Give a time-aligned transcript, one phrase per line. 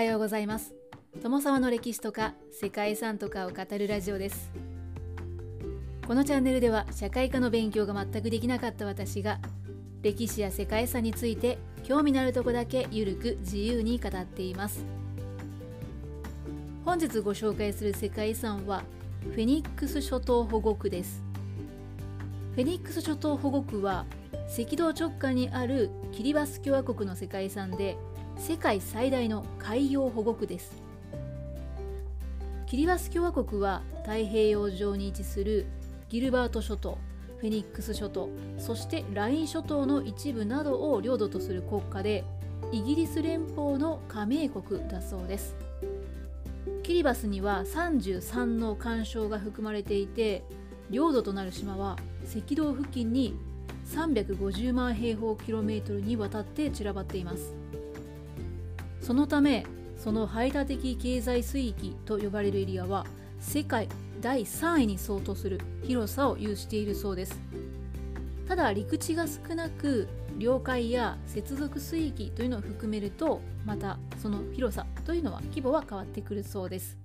[0.00, 0.74] はようございます。
[1.22, 4.50] 友沢の歴史とか世界遺産とかを語るラジオです。
[6.06, 9.40] このチャンネルでは社会科の勉強が全くできなかった私が
[10.00, 14.86] 歴史や世界遺産について興味のあるとこだけゆるく自由に語っています。
[16.86, 18.84] 本日ご紹介する世界遺産は
[19.24, 21.22] フェニックス諸島保護区です。
[22.54, 24.06] フェニックス諸島保護区は
[24.58, 27.98] 赤道直下にあるキリバス共和国の世界遺産で
[28.40, 30.82] 世界最大の海洋保護区です。
[32.66, 35.66] キリバス共和国は太平洋上に位置する
[36.08, 36.96] ギルバート諸島
[37.38, 42.24] フェニックス諸島そしてライン諸島の一部などを領土とする国家で
[42.72, 45.54] イギリス連邦の加盟国だそうです。
[46.82, 50.44] キリバスには33の干渉が含まれていて
[50.88, 53.36] 領土となる島は赤道付近に
[53.94, 57.59] 350万平方キロメートルにわたって散らばっています。
[59.00, 63.06] そのためその排他的経済水域と呼ばれるエリアは
[63.38, 63.88] 世界
[64.20, 67.38] 第3位に相当する広さを有しているそうです。
[68.46, 76.98] ただ陸地が少なく領海や接続水域というのを含めるとまたその広さというのは規模は変わってくるそうです。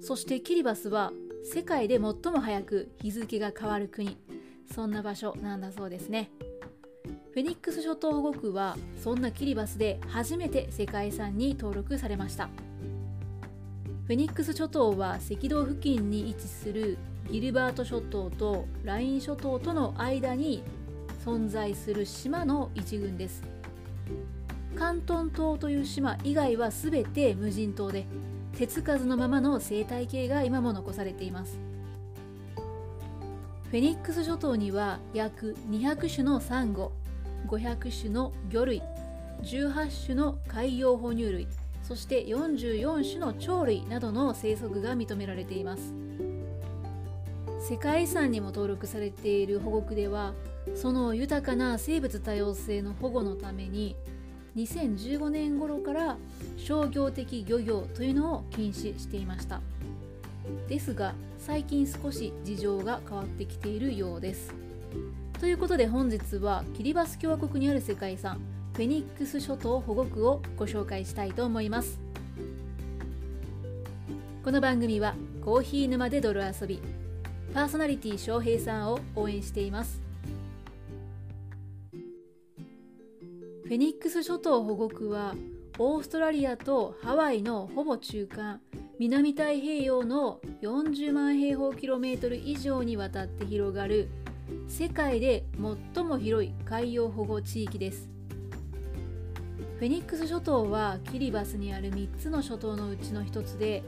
[0.00, 1.12] そしてキリバスは
[1.44, 4.16] 世界で最も早く日付が変わる国。
[4.72, 6.30] そんな場所なんだそうですね。
[7.36, 12.48] フェニックス諸島保護区はそんなキリバスで初めて世界遺産に登録されました。
[14.06, 16.96] フェニックス諸島は赤道付近に位置する
[17.30, 20.62] ギルバート諸島とライン諸島との間に
[21.26, 23.42] 存在する島の一群です。
[24.74, 28.06] 関東島という島以外は全て無人島で
[28.56, 31.58] 手つかずのままの生態系が今も残されています。
[32.56, 36.92] フェニックス諸島には約200種のサンゴ
[37.46, 38.82] 500種の魚類
[39.42, 41.48] 18種の海洋哺乳類
[41.82, 45.94] そして44種の鳥類などの生息が認められています。
[47.68, 50.34] 世界遺産にも登録されている保護区では
[50.74, 53.96] その豊かな生物多様性の保護のために
[54.56, 56.16] 2015年頃から
[56.56, 59.60] 商業的漁業というのを禁止していました。
[60.68, 64.54] ですが最近少し事情が変わってきているようです。
[65.38, 68.40] ということで本日はキリバス共和国にある世界遺産
[68.72, 72.00] フェニックス諸島保護区をご紹介したいと思います。
[74.42, 75.14] この番組は
[75.44, 76.80] コーヒー沼で泥遊び
[77.52, 80.00] パーソナリティ翔平さんを応援しています。
[83.64, 85.34] フェニックス諸島保護区は
[85.78, 88.62] オーストラリアとハワイのほぼ中間
[88.98, 94.08] 南太平洋の40万平方キロメートル以上にわたって広がる
[94.68, 95.44] 世界で
[95.94, 98.08] 最も広い海洋保護地域です。
[99.78, 103.82] フェニックス諸島はキリバスにある3つの諸島のうちの1つで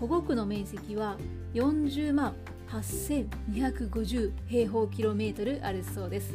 [0.00, 1.18] 保護区の面積は
[1.52, 2.34] 40万
[2.70, 6.34] 8250平方キロメートルあるそうです。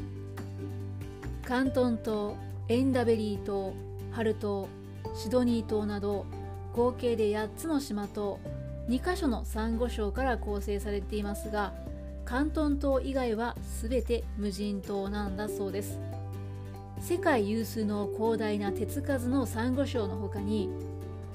[1.44, 2.36] カントン島
[2.68, 3.74] エンダベリー島
[4.12, 4.68] ハル島
[5.16, 6.26] シドニー島など
[6.74, 8.40] 合計で8つの島と
[8.90, 11.74] 2カ所のサンゴ礁から構成されていますが
[12.26, 16.00] 関東島以外は全て無人島なんだそうです。
[17.00, 20.70] 世界有数の広大な手つかずのサンゴ礁の他に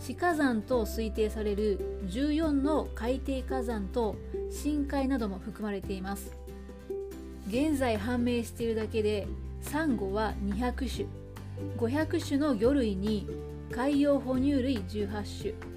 [0.00, 4.16] 死火山と推定される14の海底火山と
[4.50, 6.34] 深海なども含まれています。
[7.48, 9.28] 現在判明しているだけで
[9.62, 11.06] サンゴは200種
[11.78, 13.28] 500種の魚類に
[13.70, 15.69] 海洋哺乳類18種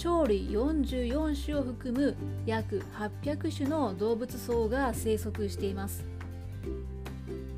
[0.00, 2.16] 鳥類44種を含む
[2.46, 2.82] 約
[3.22, 6.04] 800種の動物層が生息しています。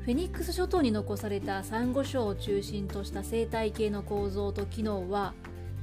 [0.01, 5.33] フェニックス諸島に残されたサンゴ礁を中心とした生態系の構造と機能は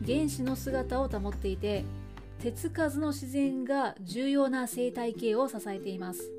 [0.04, 1.84] 原始の姿を保っていて
[2.40, 6.32] 手つかずの自然が重要な生態系を支えています。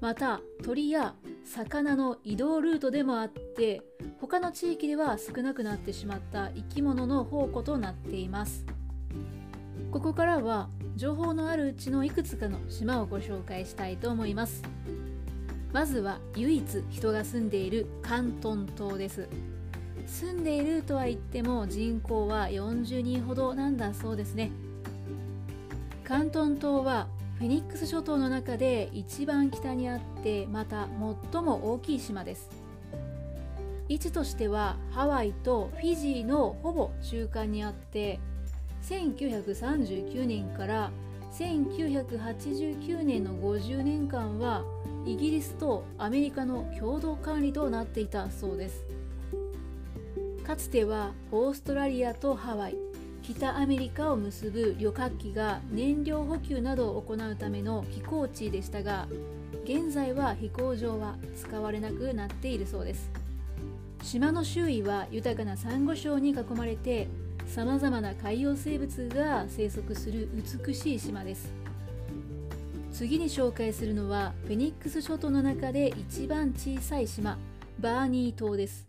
[0.00, 1.14] また鳥や
[1.44, 3.82] 魚の移動ルートでもあって
[4.26, 8.64] 他の地域では少なくなってしまった生き物の宝庫となっています。
[9.90, 14.62] ここからは情報のあるうちのいくつかの島をご紹介したいと思います。
[15.74, 19.28] まずは唯一人が住んでいる関東島です。
[20.06, 24.52] 住んでいるとは言っても人口は40人ほどなんだそうですね。
[26.02, 30.88] 関東島はフェニックス諸島の中で一番北にあってまた
[31.32, 32.63] 最も大きい島です。
[33.88, 38.18] 位置としてはハワイとフィジーのほぼ中間にあって
[38.82, 40.90] 1939年から
[41.32, 44.64] 1989年の50年間は
[45.04, 48.86] イギリスとアメリカの共同管理となっていたそうです。
[50.46, 52.76] かつてはオーストラリアとハワイ
[53.22, 59.08] 北アメリカを結ぶ旅客機が燃料補給などを行うための飛行地でしたが
[59.64, 63.23] 現在は飛行場は使われなくなっているそうです。
[64.04, 67.08] 島の周囲は豊かなサンゴ礁に囲まれて
[67.46, 70.28] さまざまな海洋生物が生息する
[70.66, 71.50] 美しい島です。
[72.92, 77.38] 次に紹介するのはフェニックス諸島の中で一番小さい島
[77.80, 78.86] バーニー島です。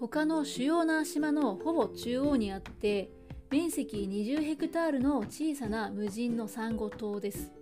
[0.00, 3.10] 他の主要な島のほぼ中央にあって
[3.50, 7.59] 面積20ヘクタールの小さな無人のサンゴ島です。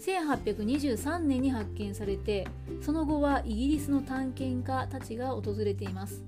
[0.00, 2.46] 1823年に発見されて
[2.80, 6.22] その後はイギリスの探検家たちが訪れています。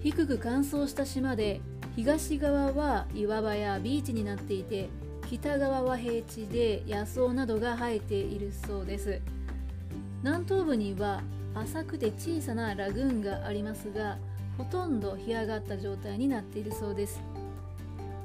[0.00, 1.60] 低く乾燥した島で
[1.96, 4.88] 東側は岩場やビーチになっていて
[5.26, 9.20] 北側は平地で野草などが生えているそうです。
[10.22, 11.22] 南東部には
[11.54, 14.18] 浅くて小さなラグーンがありますが
[14.58, 17.20] ほとんど干上がった状態になっているそうです。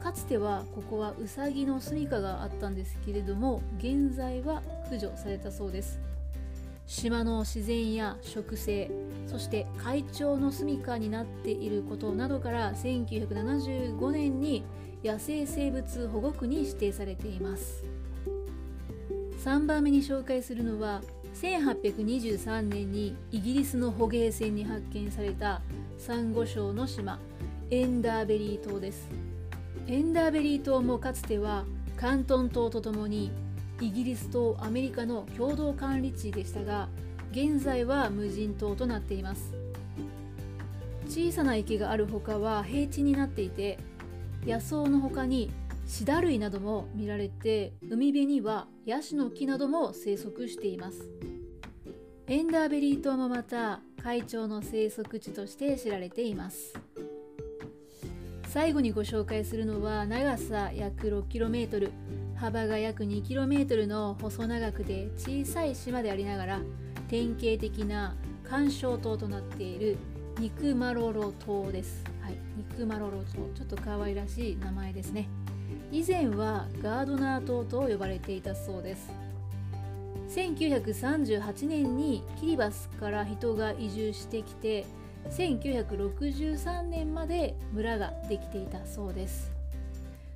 [0.01, 5.99] かつてはここはウサギの住処があったんですけれども現在は駆除されたそうです。
[6.87, 8.89] 島の自然や植生
[9.27, 14.63] そして海鳥の住処になっていることなどから1975年に
[15.03, 17.83] 野生生物保護区に指定されています。
[19.43, 21.01] 3番目に紹介するのは
[21.35, 25.61] 1823年にイギリスの捕鯨船に発見された
[25.97, 27.19] サンゴ礁の島
[27.69, 29.28] エンダーベリー島です。
[29.91, 31.65] エンダーベリー島もかつては
[31.97, 33.31] 関東島とともに
[33.81, 36.89] イギリスとアメリカの共同管理地でしたが
[37.31, 39.55] 現在は無人島となっています。
[41.07, 43.79] 小さな池がある他は平地になっていて
[44.45, 45.49] 野草の他に
[45.87, 51.09] シダ類なども見られて海辺にはヤシの木なども生息しています。
[52.27, 56.79] エンダーベリー島もまた海鳥の生息地として知られています。
[58.49, 61.91] 最後にご紹介するのは長さ約 6km
[62.35, 66.59] 幅が約 2km の細長くて小さい島でありながら
[67.09, 69.97] 典型的な干渉島となっている
[70.39, 72.03] ニクマロロ島です。
[72.21, 75.27] はい、ニクマロロ島、ちょっと可愛らしい名前ですね。
[75.91, 79.11] 以前はガードナー島と呼ばれていたそうです。
[80.29, 84.85] 1938年にキリバスから人が移住してきて
[85.31, 89.51] 1963年まで村ができていたそうです。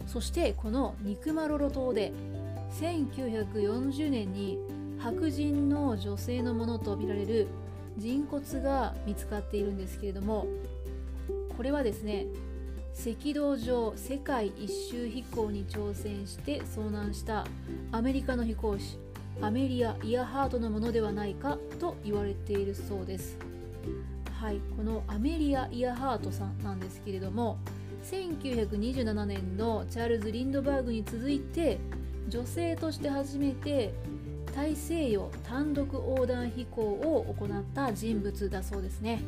[0.07, 2.11] そしてこのニクマロロ島で
[2.79, 4.57] 1940年に
[4.99, 7.47] 白人の女性のものとみられる
[7.97, 10.47] 人骨が見つかっているんですけれども
[11.55, 12.25] これはですね
[12.95, 17.45] 赤道上世界一周飛行に挑戦して遭難した
[17.91, 18.99] アメリカの飛行士
[19.41, 23.37] アメリア・イヤハートのものではないかと言われているそうです。
[24.43, 27.59] はいこのアメリア・イヤハートさんなんですけれども
[28.03, 31.79] 1927年のチャールズ・リンドバーグに続いて
[32.27, 33.93] 女性として初めて
[34.53, 39.21] 大西洋単独横断飛行を行った人物だそうですね。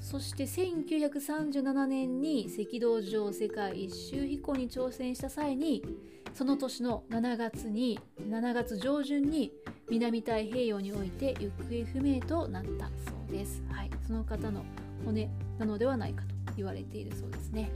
[0.00, 5.84] そして1937年に赤道上世界一周飛行に挑戦した際に
[6.32, 8.00] その年の7月に
[8.30, 9.52] 7月上旬に
[9.90, 13.62] 南太平洋において行方不明となったそうです、です。
[13.70, 14.62] はい、その方の
[15.04, 17.70] 骨なのではないかと言われているそうですね。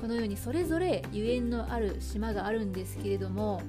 [0.00, 3.60] このようにそれぞれゆえんのある島があるんですけれども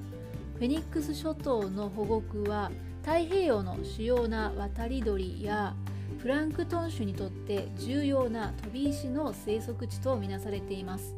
[0.58, 2.70] フェニックス諸島の保護区は
[3.02, 5.74] 太平洋の主要な渡り鳥や
[6.20, 11.16] プランクトン種にとって重要な飛び石の生息地とみなされています。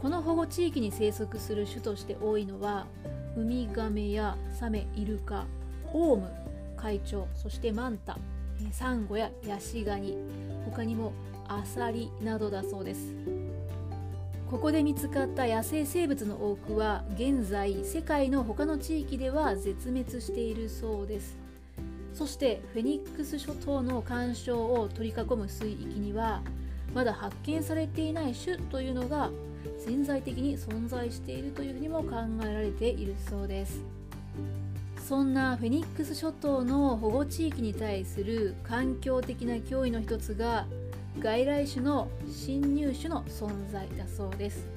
[0.00, 2.86] この保護地域に生息する種として多いのは
[3.36, 5.46] ウミガメやサメイルカ
[5.92, 6.30] オウム
[6.80, 8.16] 海鳥そしてマンタ
[8.72, 10.16] サンゴやヤシガニ
[10.64, 11.12] 他にも
[11.48, 13.14] アサリなどだそうです。
[14.50, 21.38] ここで見つかった野生生物の多くは現在世界の他の地域では絶滅しているそうです。
[22.14, 26.42] そしてフェニックス諸島の干渉を取り囲む水域には
[26.92, 29.30] まだ発見されていない種というのが
[29.78, 33.80] 潜在的に存在しているというふうにも考えられているそうです。
[35.10, 40.68] そんなフェニックス諸島の保護地域に対する環境的な脅威の一つが
[41.18, 44.68] 外来種の侵入種の存在だそうです。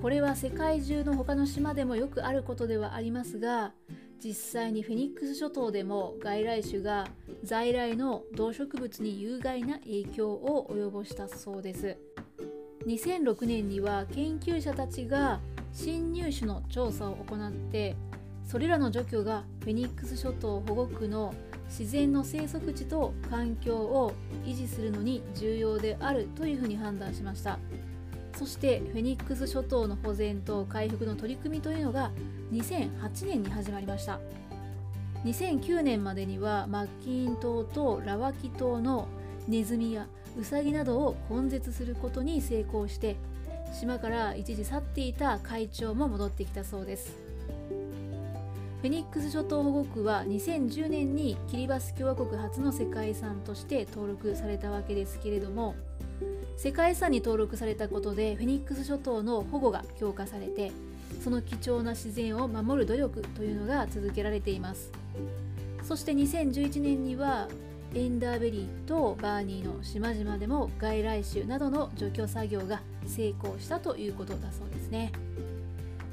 [0.00, 3.72] これは世界中の他の島でもよくあることではありますが
[4.22, 7.08] 実際にフェニックス諸島でも外来種が
[7.42, 11.96] 在来の動植物に有害な影響を及ぼしたそうです。
[12.86, 15.40] 2006年には研究者たちが
[15.72, 17.96] 侵入種の調査を行って
[18.46, 21.34] それらの除去がフェニックス諸島保護区の
[21.68, 24.12] 自然の生息地と環境を
[24.44, 27.58] 維持するのに重要であるというふうに判断しました。
[28.36, 32.10] そしてフェニックス諸島の保全と回復の取り組みというのが
[32.52, 34.20] 2008年に始まりました。
[35.24, 39.08] 2009年までにはマッキーン島とラワキ島の
[39.48, 40.06] ネズミや
[40.38, 43.16] ウサギなどを根絶することに成功して
[43.72, 47.23] 島から一時去っていた会長も戻ってきたそうです。
[48.84, 55.74] フェニックス諸島保護区は2010年にキリバス共和国初の世界遺産として登録されたわけですけれども
[56.58, 60.70] 世界遺産に登録されたことでフェニックス諸島の保護が強化されて
[61.22, 64.92] その貴重な自然を守る努力というのが続けられています。
[65.82, 67.48] そして2011年には
[67.94, 75.10] エンダーベリーとバーニーの島々でも外来種などの除去作業が成功したということだそうですね。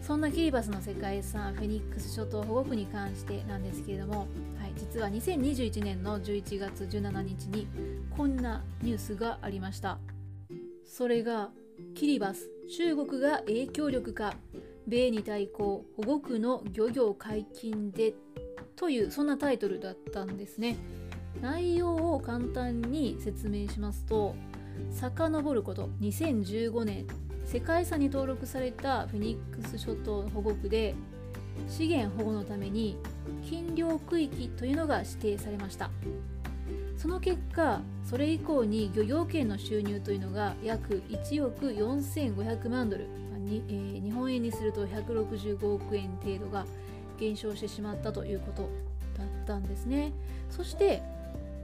[0.01, 4.21] そんなキリバスの世界遺産フェニックス諸島保護区に関してなんですけれども、
[4.59, 7.67] はい、実は2021年の11月17日に
[8.17, 9.99] こんなニュースがありました。
[10.85, 11.51] それが
[11.95, 14.33] キリバス中国が影響力か
[14.87, 18.15] 米に対抗保護区の漁業解禁で
[18.75, 20.77] というそんなタイトルだったんですね。
[21.41, 24.35] 内容を簡単に説明しますと
[24.91, 27.07] 遡ること2015年
[27.51, 30.95] 世界遺産に登録されたフェニックス諸島保護区で
[31.67, 32.97] 資源保護のために
[33.43, 35.91] 禁漁区域というのが指定されました。
[36.95, 43.07] その結果それ以降に漁業権の収入というのが約1億4500万ドル
[43.39, 46.65] に、えー、日本円にすると165億円程度が
[47.19, 48.69] 減少してしまったということ
[49.17, 50.13] だったんですね。
[50.49, 51.01] そして、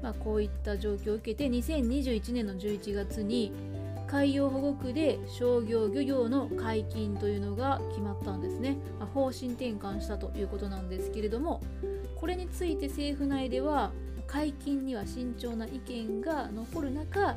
[0.03, 3.53] まあ、こういった状況を受けて2021年の11月に
[4.07, 11.61] 海洋保護区で商業漁業の解禁というのが決まったんですね、まあ、方針転換したということなんですけれども
[12.15, 13.91] これについて政府内では
[14.25, 17.35] 解禁には慎重な意見が残る中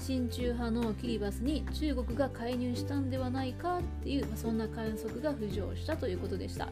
[0.00, 6.68] 親中派のキリバスに中国が介入したんではないかっていう、まあ、そんな観測が浮上したということでした。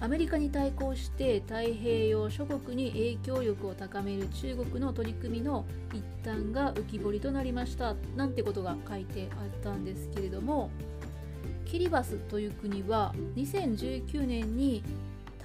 [0.00, 10.70] アメリカに対抗して太平洋諸国に影響力を高める中国の取り組みの一端が浮き彫りとなりましたなんてことが書いてあったんですけれども
[11.64, 14.84] キリバスという国は2019年に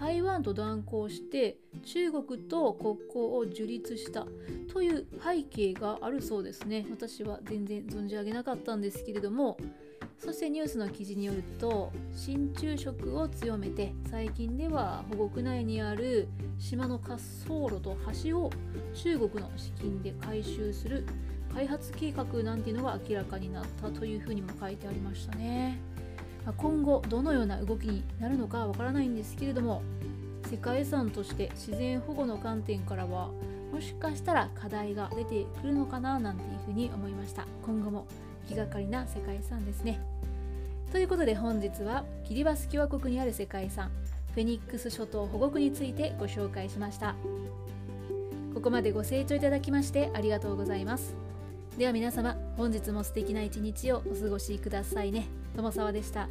[0.02, 4.26] 台湾と断交して中国と国交を樹立した
[4.74, 6.88] という背景があるそうですね。
[6.90, 9.58] 私は全然存じ上げなかったんですけれども
[10.24, 16.28] そしてニュースの記事によると進駐色を強めて最近では保護区内にある
[16.60, 18.52] 島の滑走路と橋を
[18.94, 21.08] 中国の資金で改修する
[21.52, 25.80] 開発計画なんていうのが明らかになったというふうにも書いてありましたね。
[26.58, 29.82] 今後どのような動きになるのかわからないんですけれども
[30.50, 33.30] 世界遺産として自然保護の観点からは
[33.72, 38.08] もしかしたら課題が出てくるのかななんていうふうに思いました今後も
[38.48, 40.00] 気がかりな世界遺産ですね。
[40.92, 43.90] ということで本日はキリバス共和国にある世界遺産
[44.34, 47.16] フェニックス諸島保護区についてご紹介しました。
[48.54, 51.16] ここまでご清聴いただきましてありがとうございます。
[51.78, 55.28] では皆様本日も素敵な一日をお過ごしくださいね。
[55.56, 56.28] 友沢でした。